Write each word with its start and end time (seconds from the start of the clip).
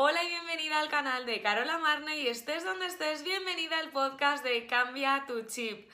Hola 0.00 0.22
y 0.22 0.28
bienvenida 0.28 0.78
al 0.78 0.88
canal 0.88 1.26
de 1.26 1.42
Carola 1.42 1.76
Marne 1.78 2.18
y 2.18 2.28
estés 2.28 2.62
donde 2.62 2.86
estés, 2.86 3.24
bienvenida 3.24 3.80
al 3.80 3.90
podcast 3.90 4.44
de 4.44 4.64
Cambia 4.68 5.24
tu 5.26 5.42
chip. 5.42 5.90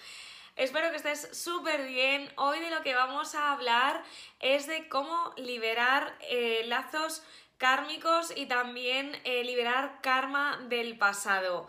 Espero 0.57 0.91
que 0.91 0.99
estés 0.99 1.31
súper 1.33 1.87
bien. 1.87 2.31
Hoy 2.37 2.61
de 2.61 2.69
lo 2.69 2.83
que 2.83 2.95
vamos 2.95 3.35
a 3.35 3.53
hablar 3.53 4.05
es 4.41 4.67
de 4.67 4.91
cómo 4.91 5.33
liberar 5.39 6.19
eh, 6.21 6.65
lazos 6.67 7.23
kármicos 7.57 8.35
y 8.37 8.45
también 8.45 9.19
eh, 9.25 9.43
liberar 9.43 10.01
karma 10.03 10.59
del 10.69 10.99
pasado. 10.99 11.67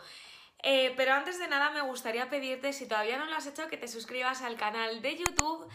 Eh, 0.61 0.93
pero 0.97 1.13
antes 1.13 1.39
de 1.39 1.47
nada 1.47 1.69
me 1.69 1.83
gustaría 1.83 2.29
pedirte, 2.29 2.73
si 2.73 2.85
todavía 2.85 3.17
no 3.17 3.27
lo 3.27 3.35
has 3.37 3.47
hecho, 3.47 3.69
que 3.69 3.77
te 3.77 3.87
suscribas 3.87 4.41
al 4.41 4.57
canal 4.57 5.01
de 5.01 5.15
YouTube 5.15 5.71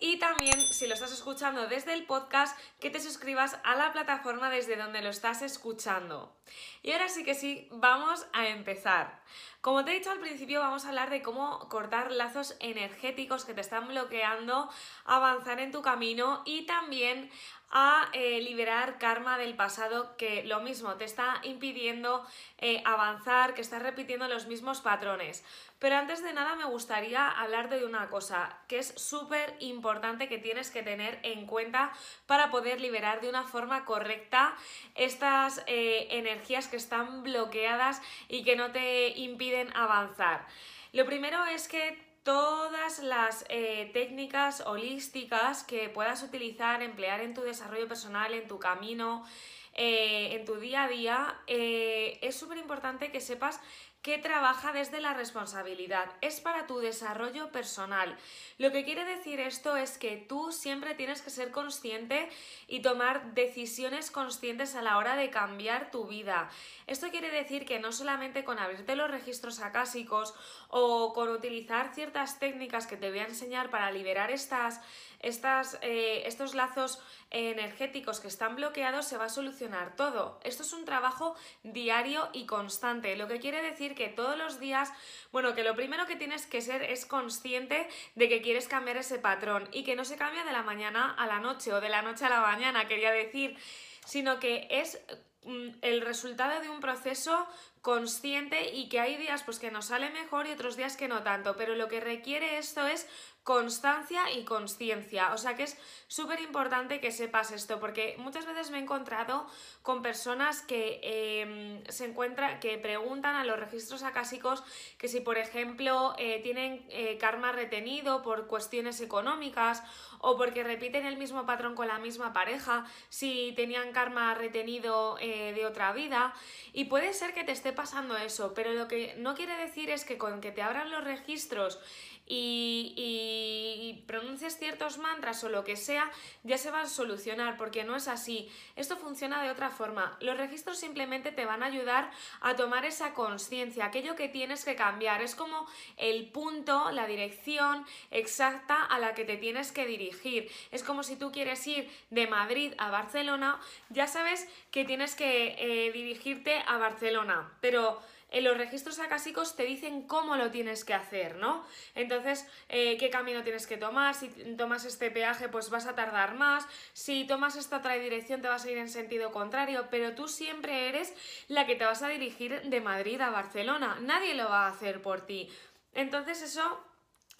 y 0.00 0.18
también, 0.18 0.60
si 0.60 0.86
lo 0.86 0.94
estás 0.94 1.12
escuchando 1.12 1.66
desde 1.66 1.92
el 1.92 2.06
podcast, 2.06 2.56
que 2.78 2.90
te 2.90 3.00
suscribas 3.00 3.58
a 3.64 3.74
la 3.74 3.92
plataforma 3.92 4.48
desde 4.48 4.76
donde 4.76 5.02
lo 5.02 5.10
estás 5.10 5.42
escuchando. 5.42 6.36
Y 6.82 6.92
ahora 6.92 7.08
sí 7.08 7.24
que 7.24 7.34
sí, 7.34 7.68
vamos 7.72 8.24
a 8.32 8.46
empezar. 8.46 9.20
Como 9.60 9.84
te 9.84 9.90
he 9.90 9.98
dicho 9.98 10.12
al 10.12 10.20
principio, 10.20 10.60
vamos 10.60 10.84
a 10.84 10.90
hablar 10.90 11.10
de 11.10 11.20
cómo 11.20 11.68
cortar 11.68 12.12
lazos 12.12 12.56
energéticos 12.60 13.44
que 13.44 13.54
te 13.54 13.60
están 13.60 13.88
bloqueando, 13.88 14.70
avanzar 15.04 15.58
en 15.58 15.72
tu 15.72 15.82
camino 15.82 16.42
y 16.44 16.64
también 16.64 17.28
a 17.70 18.08
eh, 18.12 18.40
liberar 18.40 18.98
karma 18.98 19.36
del 19.36 19.54
pasado 19.54 20.16
que 20.16 20.42
lo 20.44 20.60
mismo 20.60 20.94
te 20.94 21.04
está 21.04 21.40
impidiendo 21.42 22.26
eh, 22.58 22.82
avanzar, 22.84 23.54
que 23.54 23.60
estás 23.60 23.82
repitiendo 23.82 24.26
los 24.28 24.46
mismos 24.46 24.80
patrones. 24.80 25.44
Pero 25.78 25.96
antes 25.96 26.22
de 26.22 26.32
nada 26.32 26.56
me 26.56 26.64
gustaría 26.64 27.28
hablarte 27.28 27.78
de 27.78 27.84
una 27.84 28.08
cosa 28.08 28.58
que 28.68 28.78
es 28.78 28.94
súper 28.96 29.54
importante 29.60 30.28
que 30.28 30.38
tienes 30.38 30.70
que 30.70 30.82
tener 30.82 31.20
en 31.22 31.46
cuenta 31.46 31.92
para 32.26 32.50
poder 32.50 32.80
liberar 32.80 33.20
de 33.20 33.28
una 33.28 33.44
forma 33.44 33.84
correcta 33.84 34.56
estas 34.94 35.62
eh, 35.66 36.08
energías 36.10 36.68
que 36.68 36.76
están 36.76 37.22
bloqueadas 37.22 38.00
y 38.28 38.44
que 38.44 38.56
no 38.56 38.72
te 38.72 39.10
impiden 39.10 39.74
avanzar. 39.76 40.46
Lo 40.92 41.04
primero 41.04 41.44
es 41.44 41.68
que 41.68 42.07
todas 42.28 42.98
las 42.98 43.46
eh, 43.48 43.88
técnicas 43.94 44.60
holísticas 44.66 45.64
que 45.64 45.88
puedas 45.88 46.22
utilizar, 46.22 46.82
emplear 46.82 47.22
en 47.22 47.32
tu 47.32 47.40
desarrollo 47.40 47.88
personal, 47.88 48.34
en 48.34 48.46
tu 48.46 48.58
camino, 48.58 49.24
eh, 49.72 50.34
en 50.34 50.44
tu 50.44 50.56
día 50.56 50.82
a 50.82 50.88
día, 50.88 51.38
eh, 51.46 52.18
es 52.20 52.36
súper 52.36 52.58
importante 52.58 53.10
que 53.10 53.22
sepas 53.22 53.62
que 54.02 54.18
trabaja 54.18 54.72
desde 54.72 55.00
la 55.00 55.12
responsabilidad, 55.12 56.08
es 56.20 56.40
para 56.40 56.66
tu 56.66 56.78
desarrollo 56.78 57.50
personal. 57.50 58.16
Lo 58.56 58.70
que 58.70 58.84
quiere 58.84 59.04
decir 59.04 59.40
esto 59.40 59.76
es 59.76 59.98
que 59.98 60.16
tú 60.16 60.52
siempre 60.52 60.94
tienes 60.94 61.20
que 61.20 61.30
ser 61.30 61.50
consciente 61.50 62.28
y 62.68 62.80
tomar 62.80 63.34
decisiones 63.34 64.10
conscientes 64.10 64.76
a 64.76 64.82
la 64.82 64.98
hora 64.98 65.16
de 65.16 65.30
cambiar 65.30 65.90
tu 65.90 66.06
vida. 66.06 66.48
Esto 66.86 67.10
quiere 67.10 67.30
decir 67.30 67.64
que 67.64 67.80
no 67.80 67.92
solamente 67.92 68.44
con 68.44 68.58
abrirte 68.58 68.96
los 68.96 69.10
registros 69.10 69.60
acásicos 69.60 70.34
o 70.68 71.12
con 71.12 71.28
utilizar 71.28 71.94
ciertas 71.94 72.38
técnicas 72.38 72.86
que 72.86 72.96
te 72.96 73.10
voy 73.10 73.18
a 73.18 73.26
enseñar 73.26 73.70
para 73.70 73.90
liberar 73.90 74.30
estas, 74.30 74.80
estas, 75.20 75.78
eh, 75.82 76.22
estos 76.26 76.54
lazos 76.54 77.00
energéticos 77.30 78.20
que 78.20 78.28
están 78.28 78.56
bloqueados 78.56 79.06
se 79.06 79.16
va 79.16 79.26
a 79.26 79.28
solucionar 79.28 79.96
todo. 79.96 80.40
Esto 80.44 80.62
es 80.62 80.72
un 80.72 80.84
trabajo 80.84 81.34
diario 81.62 82.28
y 82.32 82.46
constante, 82.46 83.16
lo 83.16 83.28
que 83.28 83.40
quiere 83.40 83.62
decir 83.62 83.94
que 83.94 84.08
todos 84.08 84.38
los 84.38 84.60
días, 84.60 84.90
bueno, 85.32 85.54
que 85.54 85.64
lo 85.64 85.74
primero 85.74 86.06
que 86.06 86.16
tienes 86.16 86.46
que 86.46 86.62
ser 86.62 86.82
es 86.82 87.04
consciente 87.04 87.88
de 88.14 88.28
que 88.28 88.42
quieres 88.42 88.68
cambiar 88.68 88.96
ese 88.96 89.18
patrón 89.18 89.68
y 89.72 89.84
que 89.84 89.96
no 89.96 90.04
se 90.04 90.16
cambia 90.16 90.44
de 90.44 90.52
la 90.52 90.62
mañana 90.62 91.14
a 91.18 91.26
la 91.26 91.40
noche 91.40 91.72
o 91.72 91.80
de 91.80 91.88
la 91.88 92.02
noche 92.02 92.24
a 92.24 92.30
la 92.30 92.40
mañana, 92.40 92.88
quería 92.88 93.10
decir, 93.10 93.56
sino 94.04 94.38
que 94.38 94.68
es 94.70 95.00
mm, 95.44 95.68
el 95.82 96.00
resultado 96.00 96.60
de 96.60 96.70
un 96.70 96.80
proceso 96.80 97.46
consciente 97.82 98.74
y 98.74 98.88
que 98.88 99.00
hay 99.00 99.16
días 99.16 99.42
pues 99.44 99.58
que 99.58 99.70
nos 99.70 99.86
sale 99.86 100.10
mejor 100.10 100.46
y 100.46 100.52
otros 100.52 100.76
días 100.76 100.96
que 100.96 101.08
no 101.08 101.22
tanto, 101.22 101.56
pero 101.56 101.74
lo 101.74 101.88
que 101.88 102.00
requiere 102.00 102.58
esto 102.58 102.86
es 102.86 103.06
constancia 103.48 104.30
y 104.30 104.44
conciencia. 104.44 105.32
O 105.32 105.38
sea 105.38 105.56
que 105.56 105.62
es 105.62 105.78
súper 106.06 106.38
importante 106.40 107.00
que 107.00 107.10
sepas 107.10 107.50
esto, 107.50 107.80
porque 107.80 108.14
muchas 108.18 108.44
veces 108.44 108.70
me 108.70 108.76
he 108.76 108.82
encontrado 108.82 109.46
con 109.80 110.02
personas 110.02 110.60
que 110.60 111.00
em, 111.02 111.82
se 111.88 112.04
encuentran, 112.04 112.60
que 112.60 112.76
preguntan 112.76 113.36
a 113.36 113.44
los 113.44 113.58
registros 113.58 114.02
acásicos 114.02 114.62
que 114.98 115.08
si, 115.08 115.20
por 115.20 115.38
ejemplo, 115.38 116.14
eh, 116.18 116.40
tienen 116.42 116.84
eh, 116.90 117.16
karma 117.16 117.52
retenido 117.52 118.20
por 118.20 118.48
cuestiones 118.48 119.00
económicas 119.00 119.82
o 120.18 120.36
porque 120.36 120.62
repiten 120.62 121.06
el 121.06 121.16
mismo 121.16 121.46
patrón 121.46 121.74
con 121.74 121.88
la 121.88 121.98
misma 121.98 122.34
pareja, 122.34 122.84
si 123.08 123.54
tenían 123.56 123.92
karma 123.92 124.34
retenido 124.34 125.16
eh, 125.20 125.54
de 125.54 125.64
otra 125.64 125.94
vida. 125.94 126.34
Y 126.74 126.84
puede 126.84 127.14
ser 127.14 127.32
que 127.32 127.44
te 127.44 127.52
esté 127.52 127.72
pasando 127.72 128.14
eso, 128.18 128.52
pero 128.52 128.74
lo 128.74 128.88
que 128.88 129.14
no 129.16 129.34
quiere 129.34 129.56
decir 129.56 129.88
es 129.88 130.04
que 130.04 130.18
con 130.18 130.42
que 130.42 130.52
te 130.52 130.60
abran 130.60 130.90
los 130.90 131.02
registros 131.02 131.80
y, 132.28 132.94
y, 132.96 134.04
pronuncies 134.06 134.58
ciertos 134.58 134.98
mantras 134.98 135.42
o 135.44 135.48
lo 135.48 135.64
que 135.64 135.76
sea, 135.76 136.10
ya 136.44 136.58
se 136.58 136.70
va 136.70 136.82
a 136.82 136.86
solucionar, 136.86 137.56
porque 137.56 137.84
no 137.84 137.96
es 137.96 138.08
así. 138.08 138.50
Esto 138.76 138.96
funciona 138.96 139.42
de 139.42 139.50
otra 139.50 139.70
forma. 139.70 140.16
Los 140.20 140.36
registros 140.36 140.78
simplemente 140.78 141.32
te 141.32 141.46
van 141.46 141.62
a 141.62 141.66
ayudar 141.66 142.10
a 142.40 142.56
tomar 142.56 142.84
esa 142.84 143.14
conciencia, 143.14 143.86
aquello 143.86 144.14
que 144.14 144.28
tienes 144.28 144.64
que 144.64 144.76
cambiar. 144.76 145.22
Es 145.22 145.34
como 145.34 145.66
el 145.96 146.30
punto, 146.30 146.90
la 146.90 147.06
dirección 147.06 147.84
exacta 148.10 148.84
a 148.84 148.98
la 148.98 149.14
que 149.14 149.24
te 149.24 149.36
tienes 149.36 149.72
que 149.72 149.86
dirigir. 149.86 150.50
Es 150.70 150.82
como 150.82 151.02
si 151.02 151.16
tú 151.16 151.32
quieres 151.32 151.66
ir 151.66 151.90
de 152.10 152.26
Madrid 152.26 152.74
a 152.78 152.90
Barcelona, 152.90 153.60
ya 153.88 154.06
sabes 154.06 154.48
que 154.70 154.84
tienes 154.84 155.14
que 155.14 155.56
eh, 155.58 155.92
dirigirte 155.92 156.62
a 156.66 156.78
Barcelona, 156.78 157.52
pero 157.60 158.00
en 158.30 158.44
los 158.44 158.56
registros 158.56 158.98
acásicos 158.98 159.56
te 159.56 159.64
dicen 159.64 160.02
cómo 160.02 160.36
lo 160.36 160.50
tienes 160.50 160.84
que 160.84 160.94
hacer, 160.94 161.36
¿no? 161.36 161.64
Entonces, 161.94 162.46
eh, 162.68 162.96
qué 162.98 163.10
camino 163.10 163.42
tienes 163.42 163.66
que 163.66 163.76
tomar, 163.76 164.14
si 164.14 164.28
tomas 164.56 164.84
este 164.84 165.10
peaje 165.10 165.48
pues 165.48 165.70
vas 165.70 165.86
a 165.86 165.94
tardar 165.94 166.34
más, 166.34 166.66
si 166.92 167.26
tomas 167.26 167.56
esta 167.56 167.78
otra 167.78 167.94
dirección 167.94 168.42
te 168.42 168.48
vas 168.48 168.64
a 168.64 168.70
ir 168.70 168.78
en 168.78 168.88
sentido 168.88 169.32
contrario, 169.32 169.86
pero 169.90 170.14
tú 170.14 170.28
siempre 170.28 170.88
eres 170.88 171.14
la 171.48 171.66
que 171.66 171.76
te 171.76 171.84
vas 171.84 172.02
a 172.02 172.08
dirigir 172.08 172.62
de 172.62 172.80
Madrid 172.80 173.20
a 173.20 173.30
Barcelona, 173.30 173.98
nadie 174.00 174.34
lo 174.34 174.48
va 174.48 174.66
a 174.66 174.70
hacer 174.70 175.00
por 175.00 175.22
ti. 175.22 175.50
Entonces 175.94 176.42
eso 176.42 176.84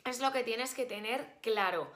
es 0.04 0.20
lo 0.20 0.32
que 0.32 0.42
tienes 0.42 0.74
que 0.74 0.86
tener 0.86 1.26
claro. 1.42 1.92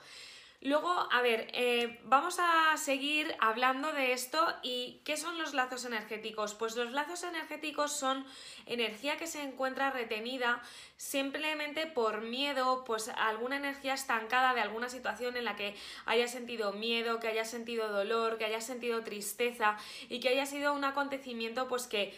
Luego, 0.65 1.09
a 1.11 1.23
ver, 1.23 1.49
eh, 1.55 1.99
vamos 2.05 2.37
a 2.39 2.77
seguir 2.77 3.35
hablando 3.41 3.93
de 3.93 4.13
esto 4.13 4.39
y 4.63 5.01
¿qué 5.05 5.17
son 5.17 5.37
los 5.37 5.55
lazos 5.55 5.85
energéticos? 5.85 6.55
Pues 6.55 6.77
los 6.77 6.93
lazos 6.93 7.25
energéticos 7.25 7.91
son 7.91 8.25
energía 8.67 9.17
que 9.17 9.27
se 9.27 9.43
encuentra 9.43 9.91
retenida 9.91 10.63
simplemente 10.97 11.89
por 11.89 12.21
miedo, 12.21 12.85
pues 12.85 13.09
alguna 13.09 13.57
energía 13.57 13.95
estancada 13.95 14.55
de 14.55 14.61
alguna 14.61 14.89
situación 14.89 15.37
en 15.37 15.47
la 15.47 15.57
que 15.57 15.75
haya 16.07 16.29
sentido 16.29 16.73
miedo, 16.73 17.19
que 17.19 17.27
haya 17.27 17.45
sentido 17.45 17.89
dolor, 17.89 18.39
que 18.39 18.45
haya 18.45 18.61
sentido 18.61 19.03
tristeza 19.03 19.77
y 20.09 20.21
que 20.21 20.29
haya 20.29 20.47
sido 20.47 20.75
un 20.75 20.85
acontecimiento 20.85 21.67
pues 21.67 21.89
que 21.89 22.17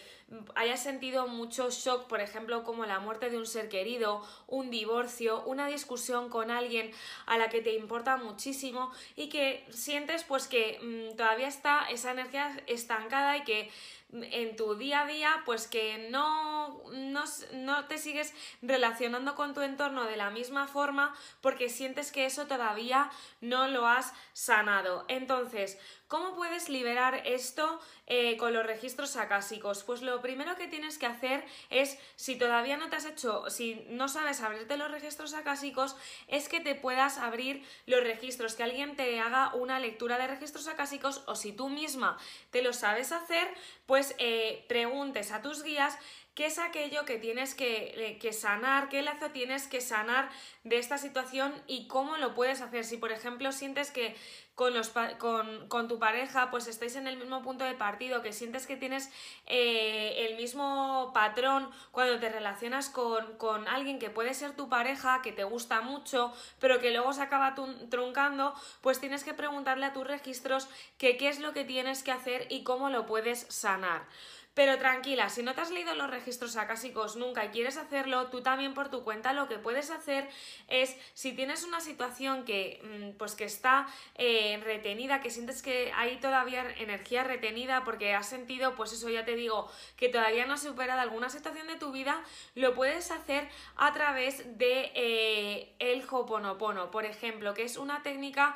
haya 0.55 0.77
sentido 0.77 1.27
mucho 1.29 1.71
shock, 1.71 2.07
por 2.07 2.21
ejemplo, 2.21 2.65
como 2.65 2.87
la 2.87 2.99
muerte 2.99 3.31
de 3.31 3.39
un 3.39 3.47
ser 3.47 3.69
querido, 3.69 4.23
un 4.47 4.71
divorcio, 4.71 5.43
una 5.45 5.67
discusión 5.67 6.29
con 6.29 6.51
alguien 6.51 6.91
a 7.27 7.39
la 7.39 7.49
que 7.49 7.61
te 7.61 7.75
importa 7.75 8.17
muchísimo 8.17 8.91
y 9.17 9.29
que 9.29 9.65
sientes 9.71 10.25
pues 10.25 10.49
que 10.49 10.79
mm, 10.83 11.17
todavía 11.17 11.49
está 11.49 11.87
esa 11.91 12.13
energía 12.13 12.57
estancada 12.67 13.37
y 13.37 13.45
que 13.45 13.71
en 14.15 14.57
tu 14.57 14.75
día 14.77 15.03
a 15.03 15.07
día, 15.07 15.43
pues 15.45 15.67
que 15.67 16.09
no, 16.11 16.83
no, 16.93 17.85
te 17.87 17.99
sigues 17.99 18.33
relacionando 18.63 19.35
con 19.35 19.55
tu 19.55 19.61
entorno 19.61 20.05
de 20.05 20.17
la 20.17 20.31
misma 20.31 20.69
forma 20.69 21.15
porque 21.41 21.69
sientes 21.69 22.13
que 22.13 22.27
eso 22.27 22.47
todavía 22.47 23.11
no 23.41 23.69
lo 23.69 23.87
has 23.87 24.13
sanado. 24.33 25.05
Entonces, 25.09 25.79
¿cómo 26.09 26.35
puedes 26.35 26.69
liberar 26.69 27.23
esto 27.25 27.81
eh, 28.07 28.37
con 28.37 28.53
los 28.53 28.65
registros 28.65 29.17
acásicos? 29.17 29.83
Pues 29.83 30.03
lo 30.03 30.21
primero 30.21 30.55
que 30.57 30.69
tienes 30.69 30.99
que 30.99 31.07
hacer 31.07 31.45
es, 31.71 31.99
si 32.17 32.37
todavía 32.37 32.77
no 32.77 32.89
te 32.91 32.97
has 32.97 33.07
hecho, 33.07 33.51
si 33.51 33.87
no 33.91 34.09
sabes 34.09 34.41
abrirte 34.41 34.77
los 34.77 34.91
registros 34.91 35.35
acásicos, 35.35 35.97
es 36.29 36.49
que 36.49 36.61
te 36.61 36.75
puedas 36.75 37.19
abrir 37.19 37.67
los 37.87 38.03
registros, 38.03 38.55
que 38.55 38.63
alguien 38.63 38.97
te 38.97 39.19
haga 39.21 39.55
una 39.55 39.81
lectura 39.81 40.19
de 40.19 40.29
registros 40.29 40.69
acásicos 40.69 41.23
o 41.27 41.35
si 41.35 41.53
tú 41.53 41.69
misma 41.69 42.17
te 42.51 42.63
lo 42.63 42.73
sabes 42.73 43.13
hacer, 43.13 43.49
pues 43.87 44.04
pues, 44.05 44.17
eh, 44.19 44.65
preguntes 44.69 45.33
a 45.33 45.41
tus 45.41 45.63
guías 45.63 45.97
qué 46.35 46.47
es 46.47 46.59
aquello 46.59 47.05
que 47.05 47.19
tienes 47.19 47.55
que, 47.55 48.19
que, 48.21 48.33
sanar, 48.33 48.89
qué 48.89 49.03
lazo 49.03 49.31
tienes 49.31 49.69
que 49.69 49.81
sanar 49.81 50.29
de 50.65 50.79
esta 50.79 50.99
situación 50.99 51.55
y 51.67 51.87
cómo 51.87 52.17
lo 52.17 52.35
puedes 52.35 52.61
hacer. 52.61 52.85
Si, 52.85 52.97
por 52.97 53.13
ejemplo, 53.13 53.53
sientes 53.53 53.91
que 53.93 54.17
con, 54.57 54.75
los, 54.75 54.93
con, 55.19 55.69
con 55.69 55.89
tu 55.89 55.99
pareja 55.99 56.51
pues 56.51 56.67
estáis 56.67 56.97
en 56.97 57.07
el 57.07 57.17
mismo 57.17 57.43
punto 57.43 57.65
de 57.65 57.75
partido, 57.75 58.23
que 58.23 58.33
sientes 58.33 58.67
que 58.67 58.77
tienes 58.77 59.11
eh, 59.47 60.27
el 60.29 60.37
mismo 60.37 61.13
patrón 61.15 61.71
cuando 61.93 62.19
te 62.19 62.29
relacionas 62.29 62.89
con, 62.89 63.37
con, 63.37 63.69
alguien 63.69 63.99
que 63.99 64.11
puede 64.11 64.35
ser 64.35 64.57
tu 64.57 64.69
pareja, 64.69 65.23
que 65.23 65.33
te 65.33 65.45
gusta 65.45 65.81
mucho, 65.81 66.33
pero 66.61 66.81
que 66.81 66.91
luego 66.91 67.13
se 67.13 67.23
acaba 67.23 67.55
truncando, 67.91 68.55
pues 68.81 69.01
tienes 69.01 69.25
que 69.25 69.35
preguntarle 69.35 69.87
a 69.87 69.93
tus 69.93 70.07
registros 70.07 70.69
qué 70.99 71.17
es 71.21 71.39
lo 71.39 71.53
que 71.53 71.65
tienes 71.65 72.03
que 72.03 72.13
hacer 72.13 72.47
y 72.51 72.65
cómo 72.65 72.91
lo 72.91 73.07
puedes 73.07 73.47
sanar. 73.49 74.07
Pero 74.55 74.79
tranquila, 74.79 75.29
si 75.31 75.43
no 75.43 75.55
te 75.55 75.63
has 75.63 75.71
leído 75.73 75.95
los 75.97 76.09
registros 76.09 76.57
acásicos 76.57 77.17
nunca 77.17 77.45
y 77.45 77.49
quieres 77.49 77.77
hacerlo, 77.77 78.29
tú 78.29 78.41
también 78.41 78.73
por 78.73 78.89
tu 78.89 79.03
cuenta 79.03 79.33
lo 79.33 79.49
que 79.49 79.59
puedes 79.59 79.91
hacer 79.91 80.29
es, 80.69 80.97
si 81.13 81.33
tienes 81.33 81.65
una 81.65 81.81
situación 81.81 82.45
que, 82.45 82.81
mm, 82.83 83.19
pues 83.19 83.35
que 83.35 83.45
está 83.45 83.87
eh, 84.15 84.61
retenida, 84.63 85.21
que 85.21 85.31
sientes 85.31 85.61
que 85.61 85.93
hay 85.93 86.19
todavía 86.19 86.65
energía 86.79 87.25
retenida 87.25 87.83
porque 87.85 88.15
has 88.15 88.29
sentido, 88.29 88.77
pues 88.77 88.93
eso 88.93 89.09
ya 89.09 89.25
te 89.25 89.35
digo, 89.35 89.69
que 89.97 90.09
todavía 90.09 90.47
no 90.47 90.55
has 90.55 90.63
superado 90.63 91.01
alguna 91.01 91.31
situación 91.31 91.67
de 91.67 91.75
tu 91.75 91.91
vida, 91.91 92.23
lo 92.55 92.75
puedes 92.75 93.11
hacer 93.11 93.49
a 93.75 93.93
través 93.93 94.57
de 94.57 94.93
eh, 94.95 95.75
el 95.81 96.05
Hoponopono, 96.09 96.93
por 96.93 97.05
ejemplo, 97.05 97.55
que 97.55 97.65
es 97.65 97.77
una 97.77 98.05
técnica 98.05 98.55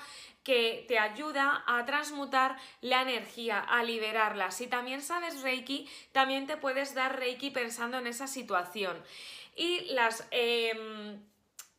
que 0.48 0.86
te 0.88 0.98
ayuda 0.98 1.62
a 1.66 1.84
transmutar 1.84 2.56
la 2.80 3.02
energía, 3.02 3.60
a 3.60 3.82
liberarla. 3.82 4.50
Si 4.50 4.66
también 4.66 5.02
sabes 5.02 5.42
Reiki, 5.42 5.86
también 6.12 6.46
te 6.46 6.56
puedes 6.56 6.94
dar 6.94 7.18
Reiki 7.18 7.50
pensando 7.50 7.98
en 7.98 8.06
esa 8.06 8.26
situación. 8.26 8.96
Y 9.56 9.80
las... 9.92 10.26
Em, 10.30 11.20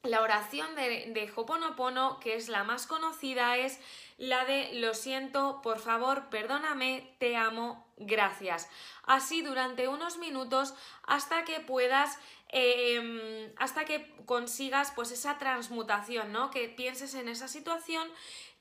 la 0.04 0.21
oración 0.21 0.75
de, 0.75 1.12
de 1.13 1.30
Hoponopono, 1.36 2.21
que 2.21 2.36
es 2.36 2.48
la 2.48 2.63
más 2.63 2.88
conocida, 2.88 3.57
es 3.57 3.81
la 4.18 4.45
de 4.45 4.74
lo 4.75 4.94
siento, 4.94 5.62
por 5.62 5.80
favor, 5.80 6.30
perdóname, 6.30 7.16
te 7.19 7.36
amo, 7.36 7.86
gracias. 7.98 8.69
Así 9.04 9.42
durante 9.42 9.88
unos 9.88 10.18
minutos 10.18 10.74
hasta 11.04 11.44
que 11.44 11.60
puedas 11.60 12.18
em, 12.50 13.51
hasta 13.57 13.86
que 13.86 14.13
consigas 14.25 14.92
pues 14.95 15.12
esa 15.12 15.38
transmutación, 15.38 16.31
¿no? 16.31 16.50
Que 16.50 16.68
pienses 16.68 17.13
en 17.13 17.30
esa 17.30 17.48
situación 17.48 18.07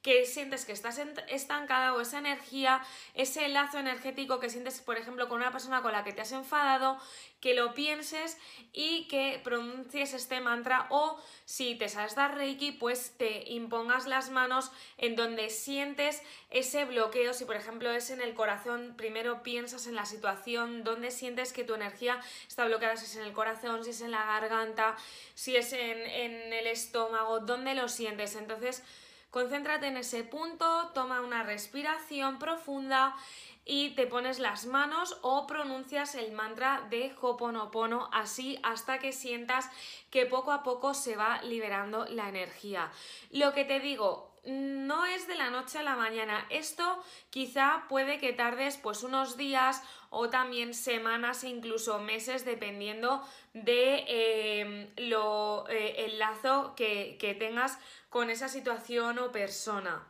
que 0.02 0.24
sientes 0.24 0.64
que 0.64 0.72
estás 0.72 1.00
estancada 1.28 1.94
o 1.94 2.00
esa 2.00 2.18
energía, 2.18 2.80
ese 3.14 3.48
lazo 3.48 3.78
energético 3.78 4.38
que 4.38 4.48
sientes, 4.48 4.80
por 4.80 4.96
ejemplo, 4.96 5.28
con 5.28 5.38
una 5.40 5.50
persona 5.50 5.82
con 5.82 5.92
la 5.92 6.04
que 6.04 6.12
te 6.12 6.22
has 6.22 6.32
enfadado, 6.32 6.98
que 7.40 7.54
lo 7.54 7.74
pienses 7.74 8.36
y 8.72 9.06
que 9.08 9.40
pronuncies 9.42 10.12
este 10.14 10.40
mantra 10.40 10.86
o 10.90 11.20
si 11.44 11.76
te 11.76 11.88
sabes 11.88 12.14
dar 12.14 12.36
Reiki, 12.36 12.72
pues 12.72 13.16
te 13.16 13.50
impongas 13.50 14.06
las 14.06 14.30
manos 14.30 14.70
en 14.98 15.16
donde 15.16 15.50
sientes 15.50 16.22
ese 16.50 16.84
bloqueo, 16.84 17.34
si 17.34 17.44
por 17.44 17.56
ejemplo 17.56 17.90
es 17.90 18.10
en 18.10 18.20
el 18.20 18.34
corazón, 18.34 18.94
primero 18.96 19.42
piensas 19.42 19.86
en 19.86 19.94
la 19.94 20.06
situación 20.06 20.84
donde 20.84 21.10
sientes 21.10 21.52
que 21.52 21.64
tu 21.64 21.74
energía 21.74 22.20
está 22.46 22.64
bloqueada, 22.64 22.96
si 22.96 23.04
es 23.04 23.16
en 23.16 23.22
el 23.22 23.32
corazón, 23.32 23.84
si 23.84 23.90
es 23.90 24.00
en 24.00 24.10
la 24.10 24.24
garganta, 24.24 24.96
si 25.34 25.56
es 25.56 25.72
en, 25.72 25.98
en 25.98 26.52
el 26.52 26.66
estómago, 26.66 27.40
¿dónde 27.40 27.74
lo 27.74 27.88
sientes? 27.88 28.34
Entonces, 28.36 28.82
Concéntrate 29.30 29.86
en 29.88 29.98
ese 29.98 30.24
punto, 30.24 30.90
toma 30.94 31.20
una 31.20 31.42
respiración 31.42 32.38
profunda 32.38 33.14
y 33.68 33.90
te 33.90 34.06
pones 34.06 34.38
las 34.38 34.64
manos 34.64 35.18
o 35.20 35.46
pronuncias 35.46 36.14
el 36.14 36.32
mantra 36.32 36.86
de 36.88 37.14
Hoponopono 37.20 38.08
así 38.12 38.58
hasta 38.62 38.98
que 38.98 39.12
sientas 39.12 39.70
que 40.10 40.24
poco 40.24 40.52
a 40.52 40.62
poco 40.62 40.94
se 40.94 41.16
va 41.16 41.42
liberando 41.42 42.06
la 42.06 42.30
energía. 42.30 42.90
Lo 43.30 43.52
que 43.52 43.66
te 43.66 43.78
digo, 43.78 44.32
no 44.46 45.04
es 45.04 45.28
de 45.28 45.34
la 45.34 45.50
noche 45.50 45.78
a 45.78 45.82
la 45.82 45.96
mañana. 45.96 46.46
Esto 46.48 47.04
quizá 47.28 47.84
puede 47.90 48.18
que 48.18 48.32
tardes 48.32 48.78
pues 48.78 49.02
unos 49.02 49.36
días 49.36 49.82
o 50.08 50.30
también 50.30 50.72
semanas 50.72 51.44
e 51.44 51.50
incluso 51.50 51.98
meses 51.98 52.46
dependiendo 52.46 53.22
de 53.52 54.04
eh, 54.08 54.92
lo, 54.96 55.68
eh, 55.68 56.06
el 56.06 56.18
lazo 56.18 56.72
que, 56.74 57.18
que 57.20 57.34
tengas 57.34 57.78
con 58.08 58.30
esa 58.30 58.48
situación 58.48 59.18
o 59.18 59.30
persona. 59.30 60.08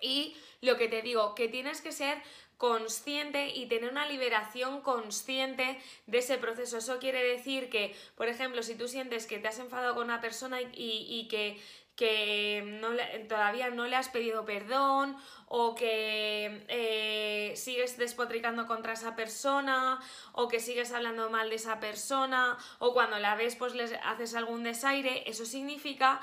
Y 0.00 0.36
lo 0.60 0.76
que 0.76 0.88
te 0.88 1.02
digo, 1.02 1.34
que 1.34 1.48
tienes 1.48 1.80
que 1.80 1.92
ser 1.92 2.20
consciente 2.56 3.48
y 3.48 3.66
tener 3.66 3.90
una 3.90 4.06
liberación 4.06 4.80
consciente 4.80 5.78
de 6.06 6.18
ese 6.18 6.38
proceso. 6.38 6.78
Eso 6.78 6.98
quiere 6.98 7.22
decir 7.22 7.70
que, 7.70 7.94
por 8.16 8.28
ejemplo, 8.28 8.62
si 8.62 8.74
tú 8.74 8.88
sientes 8.88 9.26
que 9.26 9.38
te 9.38 9.48
has 9.48 9.58
enfadado 9.58 9.94
con 9.94 10.04
una 10.04 10.20
persona 10.20 10.58
y, 10.60 11.26
que 11.28 11.60
que 11.96 12.80
todavía 13.28 13.70
no 13.70 13.86
le 13.86 13.94
has 13.94 14.08
pedido 14.08 14.44
perdón 14.44 15.16
o 15.46 15.76
que 15.76 16.64
eh, 16.66 17.52
sigues 17.54 17.96
despotricando 17.96 18.66
contra 18.66 18.94
esa 18.94 19.14
persona 19.14 20.00
o 20.32 20.48
que 20.48 20.58
sigues 20.58 20.90
hablando 20.90 21.30
mal 21.30 21.50
de 21.50 21.54
esa 21.54 21.78
persona 21.78 22.58
o 22.80 22.92
cuando 22.94 23.20
la 23.20 23.36
ves 23.36 23.54
pues 23.54 23.76
le 23.76 23.84
haces 24.02 24.34
algún 24.34 24.64
desaire, 24.64 25.22
eso 25.30 25.44
significa 25.44 26.20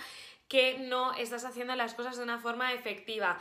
que 0.52 0.78
no 0.80 1.14
estás 1.14 1.46
haciendo 1.46 1.74
las 1.78 1.94
cosas 1.94 2.18
de 2.18 2.24
una 2.24 2.38
forma 2.38 2.74
efectiva. 2.74 3.40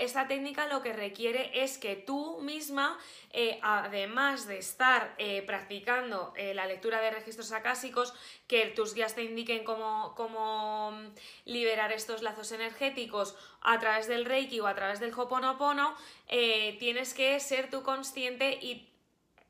esta 0.00 0.26
técnica 0.26 0.66
lo 0.66 0.82
que 0.82 0.92
requiere 0.92 1.62
es 1.62 1.78
que 1.78 1.94
tú 1.94 2.40
misma, 2.40 2.98
eh, 3.32 3.60
además 3.62 4.48
de 4.48 4.58
estar 4.58 5.14
eh, 5.18 5.42
practicando 5.42 6.32
eh, 6.36 6.52
la 6.52 6.66
lectura 6.66 7.00
de 7.00 7.12
registros 7.12 7.52
acásicos, 7.52 8.14
que 8.48 8.66
tus 8.66 8.94
guías 8.94 9.14
te 9.14 9.22
indiquen 9.22 9.62
cómo, 9.62 10.12
cómo 10.16 10.90
mm, 10.90 11.14
liberar 11.44 11.92
estos 11.92 12.20
lazos 12.20 12.50
energéticos 12.50 13.36
a 13.60 13.78
través 13.78 14.08
del 14.08 14.24
Reiki 14.24 14.58
o 14.58 14.66
a 14.66 14.74
través 14.74 14.98
del 14.98 15.14
Hoponopono, 15.14 15.94
tienes 16.26 17.14
que 17.14 17.38
ser 17.38 17.70
tú 17.70 17.84
consciente 17.84 18.58
y 18.60 18.89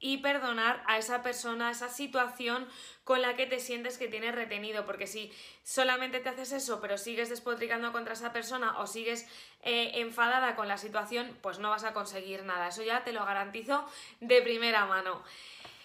y 0.01 0.19
perdonar 0.19 0.83
a 0.87 0.99
esa 0.99 1.23
persona, 1.23 1.69
a 1.69 1.71
esa 1.71 1.91
situación 1.91 2.67
con 3.05 3.23
la 3.23 3.37
que 3.37 3.47
te 3.47 3.61
sientes 3.61 3.99
que 3.99 4.09
tienes 4.09 4.35
retenido, 4.35 4.87
porque 4.87 5.07
si 5.07 5.33
solamente 5.63 6.21
te 6.21 6.31
haces 6.31 6.53
eso, 6.53 6.81
pero 6.81 6.97
sigues 6.97 7.29
despotricando 7.29 7.93
contra 7.93 8.15
esa 8.15 8.33
persona 8.33 8.79
o 8.79 8.87
sigues 8.87 9.29
eh, 9.63 9.93
enfadada 9.97 10.57
con 10.57 10.69
la 10.69 10.79
situación, 10.79 11.37
pues 11.43 11.59
no 11.59 11.71
vas 11.71 11.85
a 11.85 11.93
conseguir 11.93 12.45
nada, 12.45 12.69
eso 12.69 12.83
ya 12.83 13.05
te 13.05 13.13
lo 13.13 13.25
garantizo 13.25 13.85
de 14.21 14.41
primera 14.43 14.87
mano. 14.87 15.23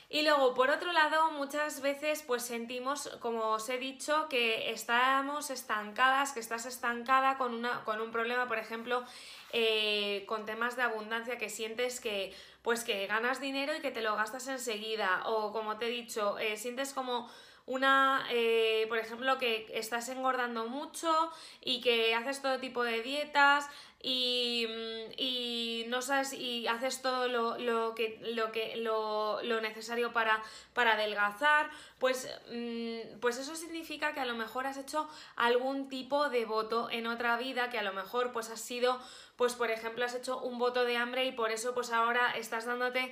Y 0.10 0.22
luego, 0.22 0.54
por 0.54 0.69
otro 0.69 0.92
lado, 0.94 1.31
muchas 1.31 1.81
veces 1.81 2.22
pues 2.22 2.44
sentimos, 2.44 3.10
como 3.19 3.54
os 3.54 3.68
he 3.69 3.78
dicho, 3.78 4.28
que 4.30 4.72
estamos 4.72 5.50
estancadas, 5.50 6.31
que 6.31 6.40
estás 6.40 6.66
estancada 6.66 7.38
con, 7.38 7.56
una, 7.56 7.84
con 7.84 8.00
un 8.00 8.12
problema, 8.12 8.48
por 8.48 8.60
ejemplo, 8.60 9.04
eh, 9.52 10.24
con 10.28 10.46
temas 10.46 10.75
de 10.75 10.84
abundancia, 10.84 11.38
que 11.38 11.50
sientes 11.50 12.00
que 12.00 12.34
pues 12.62 12.84
que 12.84 13.06
ganas 13.06 13.40
dinero 13.40 13.75
y 13.75 13.80
que 13.80 13.92
te 13.92 14.02
lo 14.02 14.16
gastas 14.16 14.48
enseguida. 14.48 15.24
O 15.25 15.52
como 15.52 15.78
te 15.78 15.88
he 15.88 15.90
dicho, 15.90 16.38
eh, 16.40 16.57
sientes 16.57 16.94
como 16.94 17.30
una, 17.66 18.28
eh, 18.30 18.86
por 18.90 19.00
ejemplo, 19.00 19.38
que 19.38 19.68
estás 19.74 20.10
engordando 20.10 20.68
mucho 20.68 21.32
y 21.62 21.82
que 21.82 22.14
haces 22.14 22.42
todo 22.42 22.60
tipo 22.60 22.84
de 22.84 23.02
dietas 23.02 23.68
y, 24.08 24.68
mm, 24.68 25.90
no 25.90 26.02
sabes 26.04 26.34
y 26.34 26.68
haces 26.68 27.02
todo 27.02 27.28
lo, 27.28 27.96
que, 27.96 28.20
lo, 28.36 28.52
que, 28.52 28.76
lo, 28.78 29.42
necesario 29.62 30.14
para, 30.14 30.44
para 30.74 30.94
adelgazar, 30.94 31.72
pues, 31.98 32.30
mm, 32.52 33.19
pues 33.19 33.40
eso 33.40 33.56
significa 33.56 34.14
que 34.14 34.19
a 34.19 34.26
lo 34.26 34.36
mejor 34.36 34.68
has 34.68 34.78
hecho 34.78 35.10
algún 35.36 35.90
tipo 35.90 36.30
de 36.30 36.45
voto 36.45 36.90
en 36.92 37.07
otra 37.07 37.36
vida, 37.38 37.72
que 37.72 37.80
a 37.80 37.84
lo 37.84 37.94
mejor 37.94 38.31
pues 38.31 38.52
has 38.52 38.62
sido, 38.62 39.00
pues 39.38 39.56
por 39.56 39.72
ejemplo 39.72 40.06
has 40.06 40.14
hecho 40.14 40.40
un 40.40 40.60
voto 40.60 40.84
de 40.86 40.98
hambre 40.98 41.26
y 41.26 41.31
por 41.31 41.52
eso 41.52 41.74
pues 41.74 41.92
ahora 41.92 42.31
estás 42.38 42.66
dándote 42.66 43.12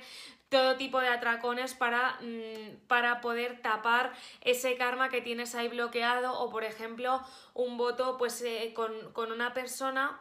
todo 0.54 0.76
tipo 0.76 1.00
de 1.00 1.08
atracones 1.08 1.74
para, 1.74 2.16
mm, 2.20 2.86
para 2.86 3.20
poder 3.20 3.60
tapar 3.60 4.12
ese 4.40 4.76
karma 4.76 5.08
que 5.08 5.20
tienes 5.20 5.56
ahí 5.56 5.66
bloqueado 5.66 6.38
o 6.38 6.48
por 6.48 6.62
ejemplo 6.62 7.20
un 7.54 7.76
voto 7.76 8.16
pues 8.18 8.40
eh, 8.42 8.70
con, 8.72 8.92
con 9.12 9.32
una 9.32 9.52
persona 9.52 10.20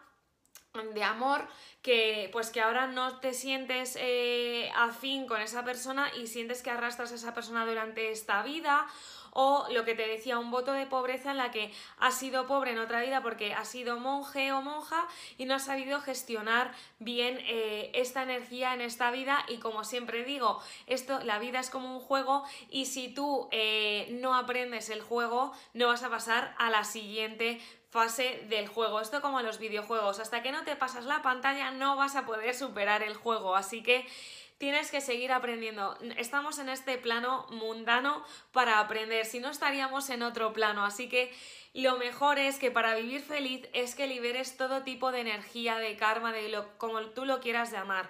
de 0.95 1.03
amor 1.03 1.47
que 1.83 2.29
pues 2.31 2.49
que 2.49 2.61
ahora 2.61 2.87
no 2.87 3.19
te 3.19 3.35
sientes 3.35 3.95
eh, 4.01 4.71
afín 4.75 5.27
con 5.27 5.39
esa 5.39 5.63
persona 5.63 6.11
y 6.15 6.25
sientes 6.25 6.63
que 6.63 6.71
arrastras 6.71 7.11
a 7.11 7.15
esa 7.15 7.35
persona 7.35 7.63
durante 7.67 8.09
esta 8.09 8.41
vida 8.41 8.87
o 9.33 9.65
lo 9.71 9.83
que 9.83 9.95
te 9.95 10.07
decía, 10.07 10.39
un 10.39 10.51
voto 10.51 10.71
de 10.73 10.85
pobreza 10.85 11.31
en 11.31 11.37
la 11.37 11.51
que 11.51 11.71
has 11.97 12.17
sido 12.17 12.47
pobre 12.47 12.71
en 12.71 12.79
otra 12.79 13.01
vida 13.01 13.21
porque 13.21 13.53
has 13.53 13.67
sido 13.67 13.99
monje 13.99 14.51
o 14.51 14.61
monja 14.61 15.07
y 15.37 15.45
no 15.45 15.55
has 15.55 15.65
sabido 15.65 15.99
gestionar 16.01 16.71
bien 16.99 17.39
eh, 17.41 17.91
esta 17.93 18.23
energía 18.23 18.73
en 18.73 18.81
esta 18.81 19.11
vida 19.11 19.43
y 19.47 19.57
como 19.57 19.83
siempre 19.83 20.23
digo, 20.23 20.61
esto, 20.87 21.19
la 21.21 21.39
vida 21.39 21.59
es 21.59 21.69
como 21.69 21.95
un 21.95 21.99
juego 21.99 22.43
y 22.69 22.85
si 22.85 23.13
tú 23.13 23.47
eh, 23.51 24.07
no 24.21 24.35
aprendes 24.35 24.89
el 24.89 25.01
juego 25.01 25.53
no 25.73 25.87
vas 25.87 26.03
a 26.03 26.09
pasar 26.09 26.55
a 26.57 26.69
la 26.69 26.83
siguiente 26.83 27.59
fase 27.89 28.43
del 28.49 28.67
juego. 28.67 28.99
Esto 28.99 29.21
como 29.21 29.41
los 29.41 29.59
videojuegos, 29.59 30.19
hasta 30.19 30.41
que 30.41 30.51
no 30.51 30.63
te 30.63 30.75
pasas 30.75 31.05
la 31.05 31.21
pantalla 31.21 31.69
no 31.71 31.95
vas 31.95 32.15
a 32.15 32.25
poder 32.25 32.55
superar 32.55 33.03
el 33.03 33.13
juego, 33.13 33.55
así 33.55 33.83
que 33.83 34.07
tienes 34.57 34.91
que 34.91 35.01
seguir 35.01 35.31
aprendiendo. 35.31 35.97
Estamos 36.17 36.59
en 36.59 36.69
este 36.69 36.97
plano 36.97 37.45
mundano 37.49 38.23
para 38.51 38.79
aprender, 38.79 39.25
si 39.25 39.39
no 39.39 39.49
estaríamos 39.49 40.09
en 40.09 40.23
otro 40.23 40.53
plano, 40.53 40.85
así 40.85 41.09
que 41.09 41.33
lo 41.73 41.97
mejor 41.97 42.37
es 42.37 42.59
que 42.59 42.71
para 42.71 42.95
vivir 42.95 43.21
feliz 43.21 43.67
es 43.73 43.95
que 43.95 44.07
liberes 44.07 44.57
todo 44.57 44.83
tipo 44.83 45.11
de 45.11 45.21
energía, 45.21 45.77
de 45.77 45.95
karma, 45.95 46.31
de 46.31 46.49
lo 46.49 46.77
como 46.77 47.01
tú 47.07 47.25
lo 47.25 47.39
quieras 47.39 47.71
llamar. 47.71 48.09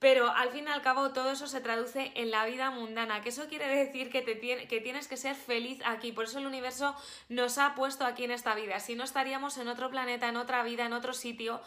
Pero 0.00 0.30
al 0.30 0.48
fin 0.48 0.64
y 0.66 0.70
al 0.70 0.80
cabo 0.80 1.10
todo 1.12 1.30
eso 1.30 1.46
se 1.46 1.60
traduce 1.60 2.10
en 2.14 2.30
la 2.30 2.46
vida 2.46 2.70
mundana, 2.70 3.20
que 3.20 3.28
eso 3.28 3.48
quiere 3.48 3.68
decir 3.68 4.10
que, 4.10 4.22
te 4.22 4.40
que 4.66 4.80
tienes 4.80 5.08
que 5.08 5.18
ser 5.18 5.36
feliz 5.36 5.78
aquí. 5.84 6.10
Por 6.10 6.24
eso 6.24 6.38
el 6.38 6.46
universo 6.46 6.96
nos 7.28 7.58
ha 7.58 7.74
puesto 7.74 8.06
aquí 8.06 8.24
en 8.24 8.30
esta 8.30 8.54
vida. 8.54 8.80
Si 8.80 8.94
no 8.94 9.04
estaríamos 9.04 9.58
en 9.58 9.68
otro 9.68 9.90
planeta, 9.90 10.26
en 10.28 10.38
otra 10.38 10.62
vida, 10.62 10.86
en 10.86 10.94
otro 10.94 11.12
sitio, 11.12 11.60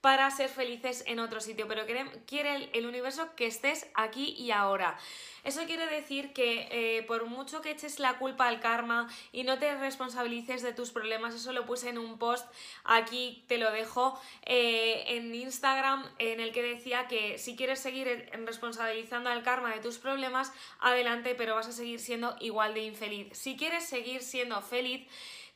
para 0.00 0.30
ser 0.30 0.48
felices 0.48 1.04
en 1.06 1.18
otro 1.18 1.40
sitio, 1.40 1.68
pero 1.68 1.84
quiere 2.26 2.70
el, 2.72 2.86
universo 2.86 3.34
que 3.36 3.46
estés 3.46 3.86
aquí 3.94 4.34
y 4.38 4.50
ahora. 4.50 4.98
Eso 5.44 5.64
quiere 5.64 5.86
decir 5.86 6.32
que 6.32 6.68
eh, 6.70 7.02
por 7.04 7.26
mucho 7.26 7.60
que 7.60 7.70
eches 7.70 7.98
la 7.98 8.18
culpa 8.18 8.46
al 8.46 8.60
karma 8.60 9.08
y 9.32 9.44
no 9.44 9.58
te 9.58 9.74
responsabilices 9.76 10.62
de 10.62 10.72
tus 10.72 10.90
problemas, 10.90 11.34
eso 11.34 11.52
lo 11.52 11.66
puse 11.66 11.88
en 11.88 11.98
un 11.98 12.18
post, 12.18 12.46
aquí 12.84 13.44
te 13.46 13.58
lo 13.58 13.70
dejo, 13.70 14.20
eh, 14.44 15.04
en 15.08 15.34
Instagram, 15.34 16.06
en 16.18 16.40
el 16.40 16.52
que 16.52 16.62
decía 16.62 17.06
que 17.06 17.38
si 17.38 17.56
quieres 17.56 17.80
seguir 17.80 18.30
responsabilizando 18.44 19.30
al 19.30 19.42
karma 19.42 19.74
de 19.74 19.80
tus 19.80 19.98
problemas, 19.98 20.52
adelante, 20.78 21.34
pero 21.34 21.54
vas 21.54 21.68
a 21.68 21.72
seguir 21.72 22.00
siendo 22.00 22.36
igual 22.40 22.74
de 22.74 22.84
infeliz. 22.84 23.28
Si 23.32 23.56
quieres 23.56 23.84
seguir 23.84 24.22
siendo 24.22 24.60
feliz, 24.62 25.06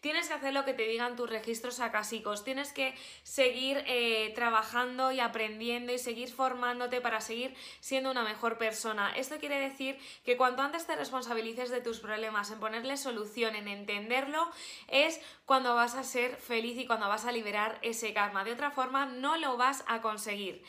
tienes 0.04 0.28
que 0.28 0.34
hacer 0.34 0.52
lo 0.52 0.66
que 0.66 0.74
te 0.74 0.86
digan 0.86 1.16
tus 1.16 1.30
registros 1.30 1.80
acásicos, 1.80 2.44
tienes 2.44 2.74
que 2.74 2.94
seguir 3.22 3.82
eh, 3.86 4.32
trabajando 4.34 5.12
y 5.12 5.20
aprendiendo 5.20 5.94
y 5.94 5.98
seguir 5.98 6.30
formándote 6.30 7.00
para 7.00 7.22
seguir 7.22 7.54
siendo 7.80 8.10
una 8.10 8.22
mejor 8.22 8.58
persona. 8.58 9.14
Esto 9.16 9.38
quiere 9.38 9.58
decir 9.58 9.98
que 10.22 10.36
cuanto 10.36 10.60
antes 10.60 10.86
te 10.86 10.94
responsabilices 10.94 11.70
de 11.70 11.80
tus 11.80 12.00
problemas, 12.00 12.50
en 12.50 12.60
ponerle 12.60 12.98
solución, 12.98 13.56
en 13.56 13.66
entenderlo, 13.66 14.50
es 14.88 15.22
cuando 15.46 15.74
vas 15.74 15.94
a 15.94 16.04
ser 16.04 16.36
feliz 16.36 16.76
y 16.78 16.86
cuando 16.86 17.08
vas 17.08 17.24
a 17.24 17.32
liberar 17.32 17.78
ese 17.80 18.12
karma. 18.12 18.44
De 18.44 18.52
otra 18.52 18.70
forma, 18.70 19.06
no 19.06 19.38
lo 19.38 19.56
vas 19.56 19.84
a 19.86 20.02
conseguir. 20.02 20.62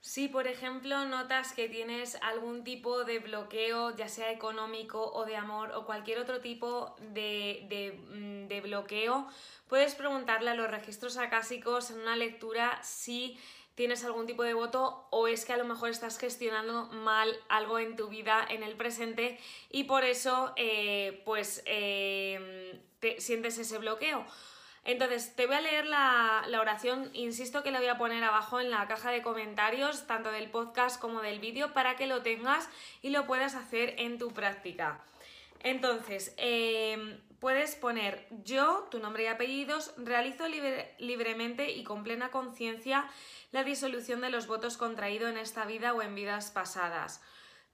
Si, 0.00 0.28
por 0.28 0.46
ejemplo, 0.46 1.04
notas 1.06 1.52
que 1.52 1.68
tienes 1.68 2.16
algún 2.22 2.62
tipo 2.62 3.04
de 3.04 3.18
bloqueo, 3.18 3.96
ya 3.96 4.08
sea 4.08 4.30
económico 4.30 5.10
o 5.12 5.24
de 5.24 5.36
amor 5.36 5.72
o 5.72 5.86
cualquier 5.86 6.20
otro 6.20 6.40
tipo 6.40 6.94
de, 7.00 7.98
mm, 8.08 8.62
bloqueo, 8.62 9.26
puedes 9.66 9.94
preguntarle 9.96 10.50
a 10.50 10.54
los 10.54 10.70
registros 10.70 11.16
acásicos 11.16 11.90
en 11.90 11.98
una 12.00 12.16
lectura 12.16 12.80
si 12.82 13.38
tienes 13.74 14.04
algún 14.04 14.26
tipo 14.26 14.42
de 14.42 14.54
voto 14.54 15.06
o 15.10 15.28
es 15.28 15.44
que 15.44 15.52
a 15.52 15.56
lo 15.56 15.64
mejor 15.64 15.90
estás 15.90 16.18
gestionando 16.18 16.86
mal 16.86 17.36
algo 17.48 17.78
en 17.78 17.96
tu 17.96 18.08
vida 18.08 18.44
en 18.48 18.62
el 18.62 18.76
presente 18.76 19.38
y 19.70 19.84
por 19.84 20.04
eso 20.04 20.52
eh, 20.56 21.22
pues 21.24 21.62
eh, 21.66 22.80
te 23.00 23.20
sientes 23.20 23.58
ese 23.58 23.78
bloqueo. 23.78 24.24
Entonces, 24.84 25.34
te 25.34 25.46
voy 25.46 25.56
a 25.56 25.60
leer 25.60 25.86
la, 25.86 26.44
oración, 26.60 27.10
insisto 27.12 27.62
que 27.62 27.70
la 27.70 27.78
voy 27.78 27.88
a 27.88 27.98
poner 27.98 28.24
abajo 28.24 28.60
en 28.60 28.70
la 28.70 28.86
caja 28.86 29.10
de 29.10 29.22
comentarios, 29.22 30.06
tanto 30.06 30.30
del 30.30 30.50
podcast 30.50 31.00
como 31.00 31.20
del 31.20 31.40
vídeo, 31.40 31.72
para 31.72 31.96
que 31.96 32.06
lo 32.06 32.22
tengas 32.22 32.68
y 33.02 33.10
lo 33.10 33.26
puedas 33.26 33.54
hacer 33.54 33.94
en 33.98 34.18
tu 34.18 34.32
práctica. 34.32 35.04
Entonces, 35.62 36.34
em, 36.36 37.20
puedes 37.40 37.74
poner 37.74 38.26
yo, 38.44 38.86
tu 38.90 38.98
nombre 38.98 39.24
y 39.24 39.26
apellidos, 39.26 39.92
realizo 39.96 40.44
libremente 40.98 41.70
y 41.72 41.84
con 41.84 42.04
plena 42.04 42.30
conciencia 42.30 43.08
la 43.52 43.64
disolución 43.64 44.20
de 44.20 44.30
los 44.30 44.46
votos 44.46 44.76
contraídos 44.76 45.30
en 45.30 45.38
esta 45.38 45.64
vida 45.64 45.94
o 45.94 46.02
en 46.02 46.14
vidas 46.14 46.50
pasadas. 46.50 47.20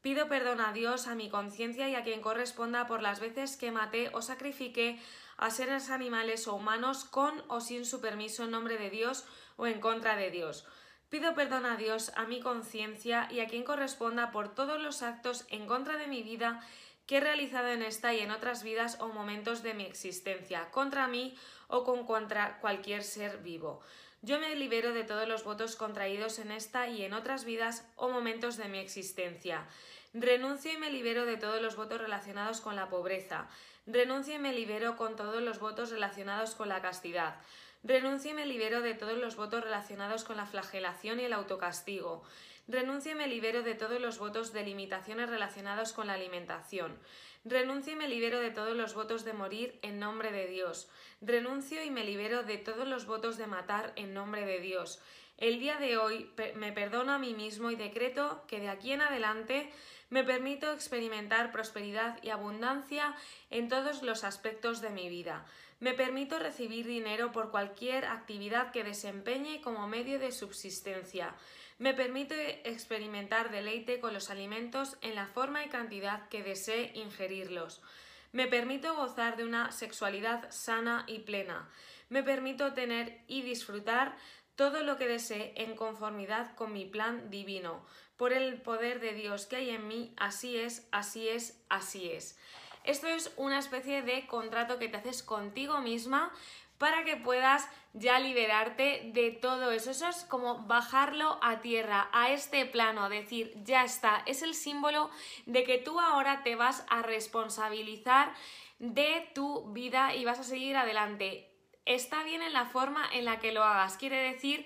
Pido 0.05 0.29
perdón 0.29 0.61
a 0.61 0.75
Dios, 0.75 1.07
a 1.07 1.15
mi 1.15 1.31
conciencia 1.31 1.89
y 1.89 1.95
a 1.95 2.03
quien 2.03 2.21
corresponda 2.21 2.87
por 2.87 3.01
las 3.01 3.21
veces 3.21 3.57
que 3.57 3.71
maté 3.71 4.11
o 4.13 4.21
sacrifiqué 4.21 4.99
a 5.37 5.51
seres 5.51 5.91
animales 5.91 6.49
o 6.49 6.55
humanos 6.55 7.05
con 7.05 7.43
o 7.49 7.61
sin 7.61 7.85
su 7.85 8.01
permiso 8.01 8.45
en 8.45 8.51
nombre 8.51 8.79
de 8.79 8.91
Dios 8.91 9.25
o 9.57 9.67
en 9.67 9.81
contra 9.81 10.17
de 10.17 10.31
Dios. 10.31 10.67
Pido 11.09 11.35
perdón 11.35 11.67
a 11.67 11.77
Dios, 11.77 12.13
a 12.17 12.25
mi 12.25 12.41
conciencia 12.41 13.29
y 13.31 13.41
a 13.41 13.47
quien 13.47 13.63
corresponda 13.63 14.33
por 14.33 14.55
todos 14.55 14.83
los 14.83 15.03
actos 15.03 15.45
en 15.49 15.67
contra 15.67 15.97
de 15.97 16.09
mi 16.09 16.23
vida 16.23 16.61
que 17.07 17.19
he 17.19 17.21
realizado 17.21 17.69
en 17.69 17.83
esta 17.83 18.15
y 18.15 18.21
en 18.21 18.31
otras 18.31 18.63
vidas 18.63 18.99
o 19.01 19.09
momentos 19.09 19.63
de 19.63 19.75
mi 19.75 19.85
existencia, 19.85 20.71
contra 20.71 21.07
mí 21.07 21.37
o 21.69 21.85
con 21.85 22.07
contra 22.07 22.59
cualquier 22.61 23.05
ser 23.05 23.39
vivo. 23.39 23.81
Yo 24.23 24.41
me 24.41 24.57
libero 24.57 24.95
de 24.95 25.05
todos 25.05 25.29
los 25.29 25.45
votos 25.45 25.77
contraídos 25.77 26.39
en 26.39 26.51
esta 26.51 26.89
y 26.89 27.05
en 27.05 27.13
otras 27.13 27.45
vidas 27.45 27.87
o 27.97 28.09
momentos 28.09 28.57
de 28.57 28.69
mi 28.69 28.79
existencia. 28.79 29.67
Renuncio 30.15 30.73
y 30.73 30.79
me 30.79 30.91
libero 30.91 31.27
de 31.27 31.37
todos 31.37 31.61
los 31.61 31.77
votos 31.77 32.01
relacionados 32.01 32.63
con 32.63 32.75
la 32.75 32.89
pobreza. 32.89 33.49
Renuncio 33.87 34.35
y 34.35 34.39
me 34.39 34.55
libero 34.55 34.97
con 34.97 35.15
todos 35.15 35.43
los 35.43 35.59
votos 35.59 35.91
relacionados 35.91 36.55
con 36.55 36.71
la 36.71 36.81
castidad. 36.81 37.37
Renuncio 37.83 38.31
y 38.31 38.35
me 38.35 38.47
libero 38.47 38.81
de 38.81 38.95
todos 38.95 39.19
los 39.19 39.37
votos 39.37 39.63
relacionados 39.63 40.25
con 40.25 40.39
la 40.39 40.47
flagelación 40.47 41.21
y 41.21 41.25
el 41.25 41.35
autocastigo. 41.35 42.23
Renuncio 42.67 43.13
y 43.13 43.15
me 43.15 43.29
libero 43.29 43.63
de 43.63 43.75
todos 43.75 44.01
los 44.01 44.19
votos 44.19 44.55
de 44.55 44.63
limitaciones 44.63 45.29
relacionados 45.29 45.93
con 45.93 46.07
la 46.07 46.15
alimentación. 46.15 46.99
Renuncio 47.45 47.93
y 47.93 47.97
me 47.97 48.09
libero 48.09 48.41
de 48.41 48.51
todos 48.51 48.75
los 48.75 48.95
votos 48.95 49.23
de 49.27 49.35
morir 49.35 49.79
en 49.83 49.99
nombre 49.99 50.33
de 50.33 50.47
Dios. 50.47 50.89
Renuncio 51.21 51.85
y 51.85 51.91
me 51.91 52.05
libero 52.05 52.43
de 52.43 52.57
todos 52.57 52.89
los 52.89 53.05
votos 53.05 53.37
de 53.37 53.47
matar 53.47 53.93
en 53.97 54.15
nombre 54.15 54.47
de 54.47 54.61
Dios. 54.61 54.99
El 55.37 55.59
día 55.59 55.77
de 55.77 55.99
hoy 55.99 56.31
me 56.55 56.73
perdono 56.73 57.13
a 57.13 57.19
mí 57.19 57.35
mismo 57.35 57.71
y 57.71 57.77
decreto 57.77 58.45
que 58.47 58.61
de 58.61 58.71
aquí 58.71 58.93
en 58.93 59.03
adelante 59.03 59.71
me 60.15 60.23
permito 60.23 60.73
experimentar 60.73 61.51
prosperidad 61.51 62.23
y 62.23 62.31
abundancia 62.31 63.17
en 63.51 63.69
todos 63.69 64.05
los 64.05 64.23
aspectos 64.23 64.81
de 64.81 64.91
mi 64.91 65.09
vida. 65.09 65.45
Me 65.81 65.93
permito 65.93 66.39
recibir 66.39 66.87
dinero 66.87 67.33
por 67.33 67.51
cualquier 67.51 68.05
actividad 68.05 68.71
que 68.71 68.85
desempeñe 68.85 69.61
como 69.61 69.89
medio 69.89 70.21
de 70.21 70.31
subsistencia. 70.31 71.35
Me 71.79 71.95
permito 71.95 72.33
experimentar 72.37 73.51
deleite 73.51 73.99
con 73.99 74.15
los 74.15 74.31
alimentos 74.31 74.97
en 75.01 75.17
la 75.17 75.27
forma 75.27 75.65
y 75.65 75.69
cantidad 75.69 76.29
que 76.29 76.45
desee 76.45 76.93
ingerirlos. 76.95 77.83
Me 78.31 78.47
permito 78.47 78.95
gozar 78.95 79.37
de 79.37 79.43
una 79.43 79.73
sexualidad 79.73 80.49
sana 80.53 81.03
y 81.09 81.19
plena. 81.25 81.69
Me 82.09 82.23
permito 82.23 82.73
tener 82.73 83.25
y 83.27 83.43
disfrutar 83.43 84.15
todo 84.55 84.85
lo 84.85 84.97
que 84.97 85.09
desee 85.09 85.55
en 85.57 85.75
conformidad 85.75 86.55
con 86.55 86.73
mi 86.73 86.85
plan 86.85 87.31
divino 87.31 87.85
por 88.25 88.33
el 88.33 88.59
poder 88.59 89.01
de 89.01 89.13
Dios 89.13 89.45
que 89.45 89.57
hay 89.57 89.69
en 89.69 89.87
mí, 89.87 90.15
así 90.17 90.57
es, 90.57 90.89
así 90.93 91.29
es, 91.29 91.63
así 91.69 92.11
es. 92.11 92.39
Esto 92.83 93.07
es 93.07 93.31
una 93.37 93.59
especie 93.59 94.01
de 94.01 94.27
contrato 94.27 94.79
que 94.79 94.89
te 94.89 94.97
haces 94.97 95.23
contigo 95.23 95.83
misma 95.83 96.33
para 96.79 97.05
que 97.05 97.19
puedas 97.19 97.69
ya 97.93 98.19
liberarte 98.19 99.11
de 99.13 99.31
todo 99.31 99.73
eso. 99.73 99.91
Eso 99.91 100.09
es 100.09 100.25
como 100.25 100.61
bajarlo 100.61 101.39
a 101.43 101.61
tierra, 101.61 102.09
a 102.15 102.31
este 102.31 102.65
plano, 102.65 103.11
decir, 103.11 103.53
ya 103.63 103.85
está, 103.85 104.23
es 104.25 104.41
el 104.41 104.55
símbolo 104.55 105.11
de 105.45 105.65
que 105.65 105.77
tú 105.77 106.01
ahora 106.01 106.43
te 106.43 106.57
vas 106.57 106.87
a 106.89 107.03
responsabilizar 107.03 108.33
de 108.79 109.31
tu 109.35 109.71
vida 109.75 110.15
y 110.15 110.25
vas 110.25 110.39
a 110.39 110.45
seguir 110.45 110.79
adelante. 110.79 111.51
Está 111.85 112.23
bien 112.23 112.41
en 112.41 112.55
la 112.55 112.65
forma 112.65 113.07
en 113.13 113.27
la 113.27 113.39
que 113.39 113.53
lo 113.53 113.63
hagas. 113.63 113.99
Quiere 113.99 114.17
decir 114.17 114.65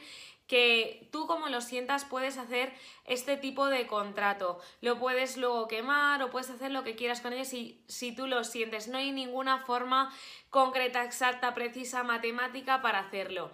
que 0.48 1.08
tú 1.12 1.26
como 1.26 1.48
lo 1.48 1.60
sientas 1.60 2.06
puedes 2.06 2.38
hacer 2.38 2.72
este 3.04 3.36
tipo 3.36 3.66
de 3.66 3.86
contrato. 3.86 4.60
Lo 4.80 4.98
puedes 4.98 5.36
luego 5.36 5.68
quemar 5.68 6.22
o 6.22 6.30
puedes 6.30 6.50
hacer 6.50 6.72
lo 6.72 6.82
que 6.82 6.96
quieras 6.96 7.20
con 7.20 7.34
ellos 7.34 7.48
si, 7.48 7.84
si 7.86 8.16
tú 8.16 8.26
lo 8.26 8.42
sientes. 8.42 8.88
No 8.88 8.98
hay 8.98 9.12
ninguna 9.12 9.58
forma 9.58 10.12
concreta, 10.50 11.04
exacta, 11.04 11.54
precisa, 11.54 12.02
matemática 12.02 12.80
para 12.80 13.00
hacerlo. 13.00 13.52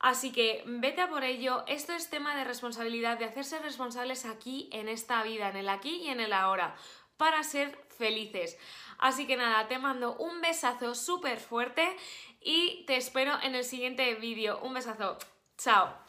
Así 0.00 0.32
que 0.32 0.62
vete 0.66 1.00
a 1.00 1.08
por 1.08 1.24
ello. 1.24 1.64
Esto 1.66 1.94
es 1.94 2.10
tema 2.10 2.36
de 2.36 2.44
responsabilidad, 2.44 3.18
de 3.18 3.24
hacerse 3.24 3.58
responsables 3.58 4.26
aquí 4.26 4.68
en 4.70 4.88
esta 4.88 5.22
vida, 5.22 5.48
en 5.48 5.56
el 5.56 5.70
aquí 5.70 6.02
y 6.02 6.08
en 6.08 6.20
el 6.20 6.34
ahora, 6.34 6.76
para 7.16 7.42
ser 7.42 7.78
felices. 7.96 8.58
Así 8.98 9.26
que 9.26 9.38
nada, 9.38 9.66
te 9.66 9.78
mando 9.78 10.14
un 10.16 10.42
besazo 10.42 10.94
súper 10.94 11.40
fuerte 11.40 11.96
y 12.42 12.84
te 12.86 12.96
espero 12.96 13.32
en 13.42 13.54
el 13.54 13.64
siguiente 13.64 14.14
vídeo. 14.16 14.60
Un 14.62 14.74
besazo. 14.74 15.16
Chao. 15.56 16.03